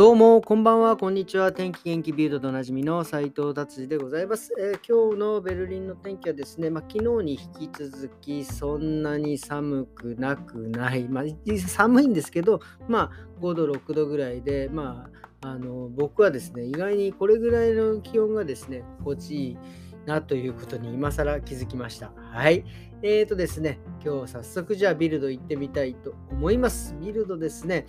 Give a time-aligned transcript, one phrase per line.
[0.00, 1.52] どうも、こんばんは、こんにちは。
[1.52, 11.06] 天気元気ビルドでおなじみの斉藤達治でございます、えー、今日のベルリンの天気はですね、まあ、昨日に引き続きそんなに寒くなくない。
[11.06, 11.24] まあ、
[11.68, 15.06] 寒いんですけど、まあ、5度、6度ぐらいで、ま
[15.42, 19.58] あ、あの僕はですね、意外にこれぐらいの気温がですね、心地いい
[20.06, 22.14] なということに今更気づきました。
[22.16, 22.64] はい。
[23.02, 26.96] えーとですね、今日早速じゃあビルド行ってみたいと思います。
[27.02, 27.84] ビルドですね、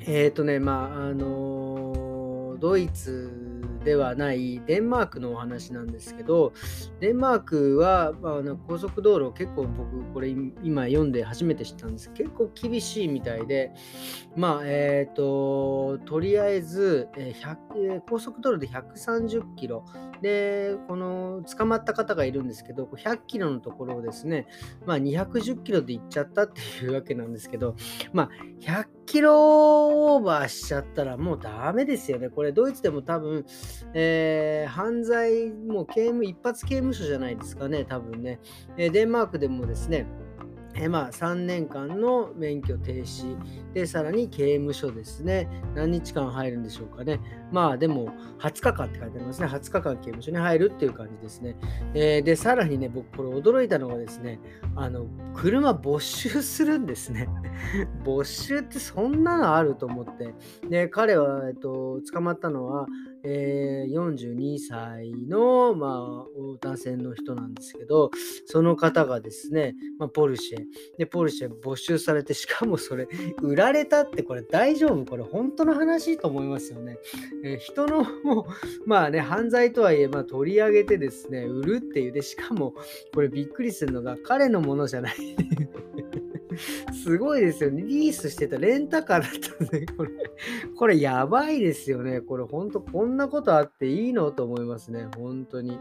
[0.00, 3.30] えっ、ー、とね、まあ、あのー、ドイツ
[3.84, 6.52] ではないデンマークのお話なんですけど
[7.00, 10.30] デンマークは、まあ、高速道路結構僕これ
[10.62, 13.72] 今読んで初めて知ったんです結構厳しいみたいで
[14.36, 19.84] まあえっ、ー、ととりあえず100高速道路で130キロ
[20.22, 24.46] でこの捕まった方がいるんですけど100キロのところをですね
[24.86, 27.76] まあ210キロで行っちゃったっていうわけなんですけど
[28.12, 32.30] まあ100キロオーバーしちゃったらもうダメですよね。
[32.30, 33.44] これドイツでも多分
[33.94, 38.40] えー、犯罪、もう刑務、一発刑務所じゃないですかね、多分ね。
[38.76, 40.06] え、デンマークでもですね、
[40.76, 43.36] えまあ、3年間の免許停止
[43.72, 45.48] で、さらに刑務所ですね。
[45.74, 47.20] 何日間入るんでしょうかね。
[47.52, 49.46] まあ、でも、20日間って書いてありますね。
[49.46, 51.56] 20日間刑務所に入るっていう感じですね。
[51.94, 54.40] えー、で、さらにね、僕、これ驚いたのがですね、
[54.74, 57.28] あの、車没収するんですね。
[58.04, 60.34] 没収ってそんなのあると思って。
[60.68, 62.88] で、彼は、えっと、捕まったのは、
[63.26, 68.10] えー、42歳の、まあ、男性の人なんですけど、
[68.46, 70.64] その方がですね、まあ、ポルシェ、
[70.98, 73.08] で、ポルシェ没収されて、しかもそれ、
[73.40, 75.06] 売られたって、これ大丈夫？
[75.06, 76.98] これ本当の話と思いますよね。
[77.42, 78.04] えー、人の、
[78.86, 82.74] まあね、犯罪とはいえ、まあ、取り上げてですね、売るっていう、で、しかも、
[83.14, 85.14] これびっくりするのが、彼のものじゃない
[86.92, 87.82] すごいですよね。
[87.82, 89.30] リースしてたレンタカーだっ
[89.68, 89.86] たね。
[89.96, 90.10] これ、
[90.76, 92.20] これやばいですよね。
[92.20, 95.08] これほんとこんなことあっていいのと思いますね。
[95.16, 95.78] 本当に。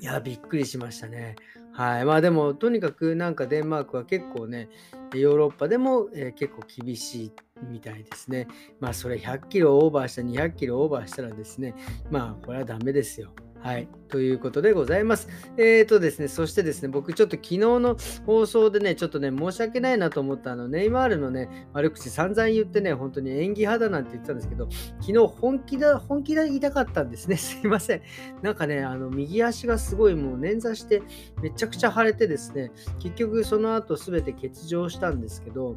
[0.00, 1.36] いや、びっくりしましたね。
[1.72, 2.04] はい。
[2.04, 4.68] まあでも、とにかくなんかデンマークは結構ね、
[5.14, 7.32] ヨーロッパでも、えー、結構厳しい
[7.70, 8.48] みたいですね。
[8.80, 11.74] まあそれ100キロオーバーした200キロオーバーしたらですね、
[12.10, 13.32] まあこれはダメですよ。
[13.60, 13.88] はい。
[14.08, 15.28] ということでございます。
[15.56, 24.68] えっ、ー、とですね、そしてですね、僕ちょっと昨日の放送でね、ちょっとね、申し訳ないなと思ったあの、ネイマールのね、悪口散々言ってね、本当に演技派だなんて言ってたんですけど、
[25.00, 27.36] 昨日本気だ、本気で言いたかったんですね。
[27.36, 28.02] すいません。
[28.42, 31.02] なんかね、あの、右足がすごいもう捻挫して、
[31.42, 32.70] めちゃくちゃ腫れてですね、
[33.00, 35.76] 結局その後すべて欠場したんですけど、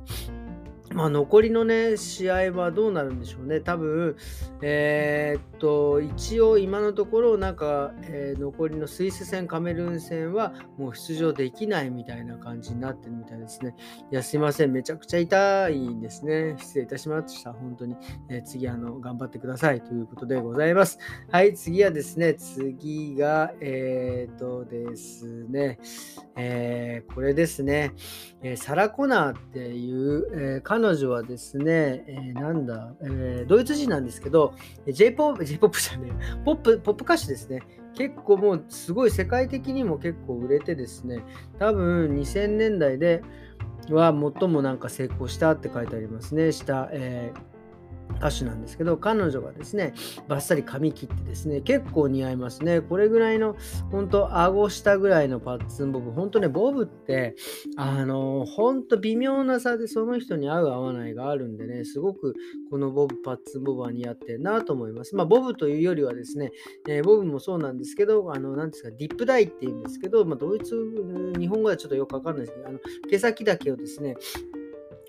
[0.93, 3.61] まあ、残りのね、試合はどうなるんでしょうね。
[3.61, 4.17] 多分、
[4.61, 13.75] えー、っと、一応今のところ、なんか、えー、残りのスイス戦、カメルーン戦はもう出場できないみたいな感じになってるみたいですね。
[14.11, 14.71] いや、すいません。
[14.71, 16.55] めちゃくちゃ痛いんですね。
[16.57, 17.53] 失礼いたしました。
[17.53, 17.95] 本当に。
[18.29, 20.99] えー、次、あの、頑張ってくださいということでございます。
[21.29, 25.79] はい、次はですね、次が、えー、っとですね、
[26.35, 26.80] え
[27.13, 27.93] これですね、
[28.43, 34.53] えサラ・コナーっていう、えー彼女はですね、えー、なんだ、え、ドイツ人なんですけど、
[34.87, 37.61] J-POP、J-POP じゃねえ、ポップ、ポップ歌手ですね。
[37.95, 41.23] 結構もうすごい世界的にも結構売れてですね、
[41.59, 43.21] 多分2000年代で
[43.89, 46.51] は最もなんか成功したって書いてありますね。
[46.51, 47.50] 下、えー
[48.21, 49.93] 歌手なんですけど、彼女がですね、
[50.27, 52.79] バッサリ髪切ってですね、結構似合いますね。
[52.81, 53.55] これぐらいの、
[53.91, 56.11] 本当顎下ぐらいのパッツンボブ。
[56.11, 57.35] 本当ね、ボブって、
[57.77, 62.35] あの、本当微妙な差でその人に合う合わないがあるんでね、すごく
[62.69, 65.15] このボブ、パッツンボブは似合ってるなと思います。
[65.15, 66.51] まあ、ボブというよりはですね、
[66.87, 70.75] えー、ボブもそうなんですけど、あの、なんですか、ディップダイって言うんですけど、まあ、ドイツ、
[71.39, 72.79] 日本語ではちょっとよくわかんないですけど、あの
[73.09, 74.15] 毛先だけをですね、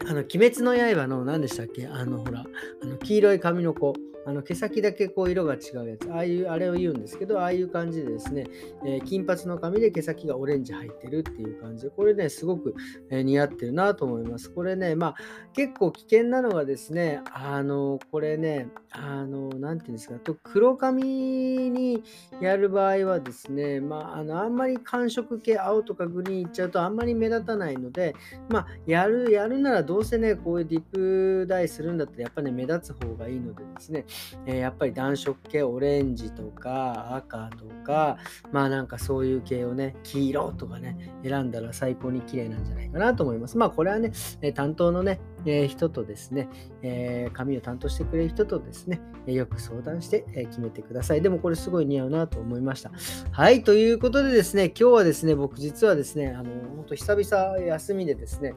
[0.06, 1.86] あの、鬼滅の刃の何でしたっけ？
[1.86, 2.44] あの、ほら、
[2.82, 3.94] あの、黄色い髪の子。
[4.24, 8.46] あの毛先だけこう色が違うやつ、ああいう、あれを言うんですけど、ああいう感じでですね、
[8.84, 12.74] えー、金髪の髪で毛先がオレンジ入ってるっていう感じで、これね、すごく、
[13.10, 14.50] え、似合ってるなと思います。
[14.50, 15.14] これね、まあ、
[15.52, 22.02] 結構危険なのがですね、あの、これね、あの、なんていうんですか、と黒髪に
[22.40, 28.14] やる場合はですね、まあ、あの、あんまり寒色系、青とかグリーンいっちゃうとあんまり目立たないので、
[28.48, 34.04] まあ、やる、やるならどうせね、こういうディップダイするんだったら、やっぱね、目立つ方がいいのでですね、
[34.46, 38.18] えー、やっぱり暖色系オレンジとか赤とか
[38.50, 43.58] まあなんかそういう系をね黄色とかね選んだら最高に綺麗なんじゃないかなと思います。
[43.58, 46.48] まあこれはね、え担当のね、えー、人とですね、
[46.82, 51.22] えー、髪を担当してくれる人とですね、よく相談して、決めてください。
[51.22, 52.90] でもこれすごい似合うなと思いました。
[53.30, 58.54] はいということでですね今日はですね僕実はですねあの本当久々休みでですね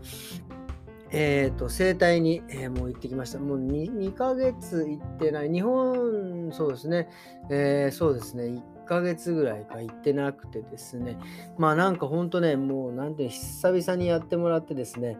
[1.17, 3.39] えーと、整体に、えー、もう行ってきました。
[3.39, 5.49] もう 2, 2ヶ月行ってない。
[5.49, 7.07] 日本、そうですね、
[7.49, 11.17] えー、そうですね、1ヶ月ぐらいか行ってなくてですね、
[11.57, 15.17] まあなんかほんとね、もうなんて久々にやってもらってですね、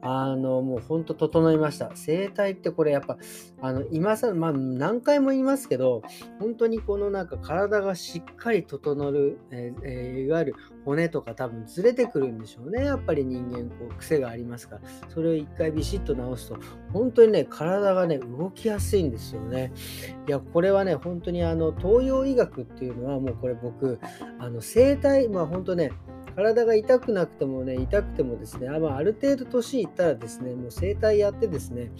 [0.00, 1.90] あの、もうほんと整いました。
[1.94, 3.18] 整体ってこれやっぱ、
[3.60, 6.02] あの、今さ、まあ何回も言いますけど、
[6.38, 10.54] 本当にこのなんか体がしっかり整る、えーえー、いわゆる
[10.84, 12.84] 骨とか多分ずれてくるんでしょうね。
[12.84, 16.58] やっぱり人間こう癖がありますから、それを一回ビシッと直すと、
[16.92, 19.72] 本当にね、体がね、動きやすいんですよね。
[20.28, 23.98] いや、これはね、本当にあの、東洋医学っていうのはもうこれ僕、
[24.38, 25.90] あの、整体、まあ本当ね、
[26.38, 31.90] 体が痛くなくてもね、痛くてもですね、あまあ、ある程度年いったらですね、もう整体やってですね、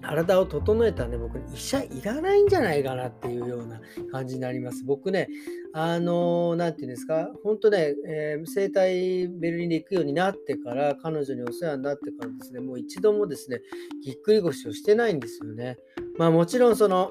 [0.00, 3.80] 体を整えたらね、僕、医者いらないんじゃないかなっていうような
[4.12, 4.84] 感じになります。
[4.84, 5.28] 僕ね、
[5.72, 13.60] あのー、なんていうんですか、本当ね、えー、整体ベルリンで行くようになってから、彼女にお世話になってからですね、もう一度もですね、
[14.04, 15.78] ぎっくり腰をしてないんですよね。
[16.16, 17.10] まあもちろんその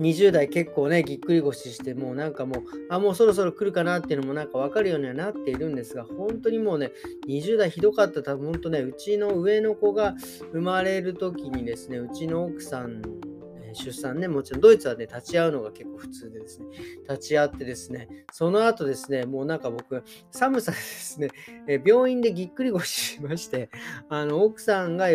[0.00, 6.92] 20代結構ね、ぎっくり腰して、もうなんかもう、あ、もうそろそろ来るかなっていうのもなんか分かるようにはなっているんですが、本当にもうね、
[7.28, 10.14] 20代ひどかった、多分本当ね、うちの上の子が
[10.52, 13.02] 生まれる時にですね、うちの奥さん
[13.74, 16.66] 出産ね、もちろんドイツはね、立ち会うのが結構普通でですね、
[17.08, 21.28] 立ち会ってですね、その後ですね、もうなんか僕、寒さでですね、
[21.66, 23.70] え病院でぎっくり腰しまして、
[24.08, 25.08] あの、奥さんが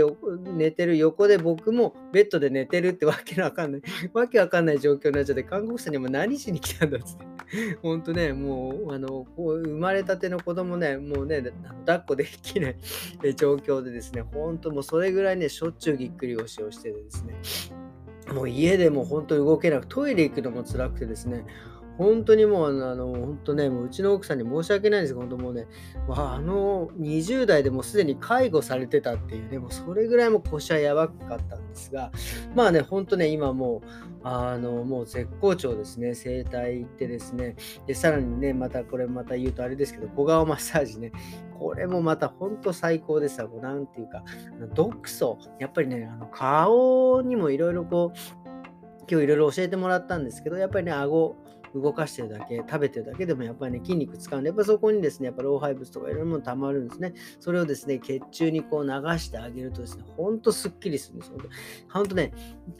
[0.55, 3.81] 寝てる横で僕もベッドで寝てるってわけわかんない、
[4.13, 7.25] わけわかんない状況になっちゃって、看護婦さんにも何しに来たんだっつって。
[7.81, 11.43] ほんとね、もう、あの、こう生まれたての子供ね、もうね、
[11.85, 12.75] 抱っこできない
[13.35, 17.35] 状況でですね、ほんともうそれぐらいね、しょっちゅうぎっくり腰をしててですね、
[18.35, 21.45] もう家でも本当に動けなく、トイレ行くのも辛くてですね、
[21.97, 25.68] 本当にもう、あの、本当ね、もううちの奥さんに申し訳ないんですけど、本当もうね、
[26.09, 32.12] あの、20代でもうすでに介護されてたっていうね、もうそれぐらいも腰はやばかったんですが、
[32.56, 33.88] まあね、本当ね、今もう、
[34.24, 37.56] あの、もう絶好調ですね、整体行ってですね、
[37.86, 41.12] で、さらにね、またこれまた言うとあれですけど、小顔マッサージね、
[41.57, 44.24] これもまた本当最高でさ、こうなんていうか、
[44.74, 48.45] 毒素、やっぱりね、あの顔にもいろいろこう、
[49.09, 51.36] 今日いろいろ教えてもらったんですけど、やっぱりね、顎、
[51.81, 57.13] 動かしてるだけ、食べてるだけでもやっぱりね、筋肉使うんで、やっぱそこにですね、やっぱ老廃物とかいろいろもの溜まるんですね。
[57.39, 58.89] それをですね、血中にこう流
[59.19, 61.38] してあげるとですね、ほんとすっきりするんですよ。
[61.92, 62.33] ほんとね、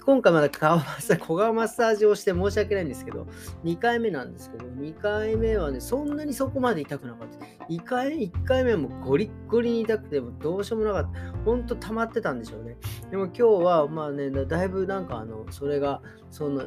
[0.06, 3.28] 今回まだ顔マッサージ、小顔マッサージをして申し訳ないんですけど、
[3.64, 7.66] 2回目なんですけど、2回目はね、そんなにそこまで痛くなかった。
[7.66, 11.44] 1回 ,1 回目はもうゴリッゴリに痛くて、もどうしようもなかった。
[11.44, 12.78] ほんと溜まってたんでしょうね。
[13.12, 16.64] でも今日は、まあね、だいぶなんかあの、それが、その、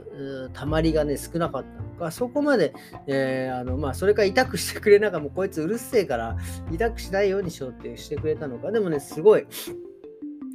[0.53, 1.69] 溜まりがね、少なかった
[2.11, 2.75] そこまで、
[3.07, 6.37] えー、あの、まあ、それか痛くしてくれなんか、もうこいつうるせえから、
[6.71, 9.47] 痛くしないようにしようってしてくれたのか、でもね、すごい、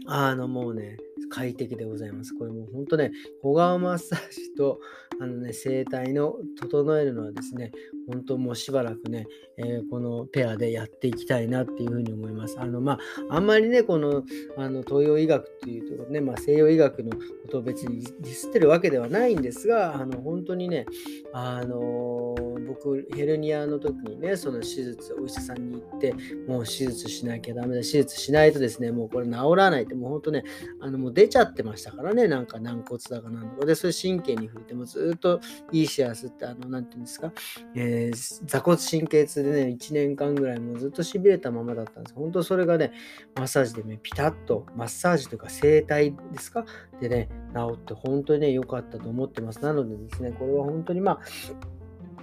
[0.07, 0.98] あの、もうね、
[1.33, 2.35] 快適でございます。
[2.35, 4.80] これもう本当ね、小顔マッサージと、
[5.19, 7.71] あのね、整体の整えるのはですね、
[8.07, 9.25] 本当もうしばらくね、
[9.57, 12.59] えー、このペアでやっていきたいなっていうふうに思います。
[12.59, 13.00] あの、ま
[13.30, 14.24] あ、あんまりね、この、
[14.57, 17.18] あの、東洋医学っていうところね、まあ、西洋医学のこ
[17.50, 20.86] とを別にディスってるわけではないんですが、あの、本当にね、
[21.33, 26.13] あのー、僕、ヘルニアの時にね、その手術、お医者さんに行って、
[26.47, 30.43] もう手術しなきゃダメだ、手術しないとですね、もうこれ治らないって、もう本当ね、
[30.81, 35.39] あの、もう出ちゃってましたからね、なんか軟骨だかなんとかで、それ神経に触れてもずっと
[35.72, 37.31] いいシェアスって、あの、なんていうんですか、
[37.75, 42.15] えー、座骨神経痛でね、1年間ぐらいもうずっと痺れたままだったんです。
[42.15, 42.91] 本当それがね、
[43.36, 46.65] マッサージでね、ピタッと、マッサージというか整体ですか？
[47.01, 49.62] でね、治って本当にね、良かったと思ってます。
[49.62, 51.19] なのでですね、これは本当にまあ、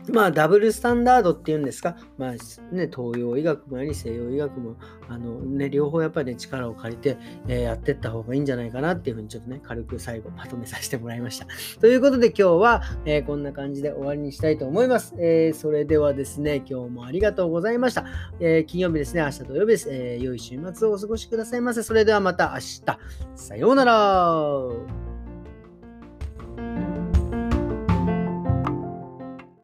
[0.08, 2.38] まあ、ダブルスタンダードっていうんですか、まあね、
[2.94, 4.76] 東洋医学もやり、西洋医学も、
[5.08, 7.16] あのね、両方やっぱりね、力を借りて、
[7.48, 11.46] えー、やっていった方がいいんじゃないかなっていうふうに、ちょっとね、軽く最後まとめさせてもらいました。
[11.80, 15.14] ということで、今日は、えー、こんな感じで終わりにしたいと思います。
[15.18, 18.04] えー、それではですね、今日もありがとうございました。
[18.40, 19.88] え金曜日ですね、明日土曜日です。
[19.90, 21.82] え良い週末をお過ごしくださいませ。
[21.82, 22.98] それではまた明日。
[23.34, 24.99] さようなら。